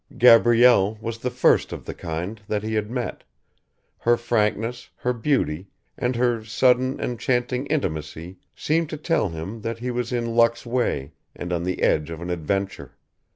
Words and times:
Gabrielle 0.17 0.95
was 0.99 1.19
the 1.19 1.29
first 1.29 1.71
of 1.71 1.85
the 1.85 1.93
kind 1.93 2.41
that 2.47 2.63
he 2.63 2.73
had 2.73 2.89
met, 2.89 3.23
her 3.99 4.17
frankness, 4.17 4.89
her 4.95 5.13
beauty, 5.13 5.67
and 5.95 6.15
her 6.15 6.43
sudden, 6.43 6.99
enchanting 6.99 7.67
intimacy 7.67 8.39
seemed 8.55 8.89
to 8.89 8.97
tell 8.97 9.29
him 9.29 9.61
that 9.61 9.77
he 9.77 9.91
was 9.91 10.11
in 10.11 10.33
luck's 10.33 10.65
way 10.65 11.11
and 11.35 11.53
on 11.53 11.61
the 11.61 11.83
edge 11.83 12.09
of 12.09 12.19
an 12.19 12.31
adventure. 12.31 12.97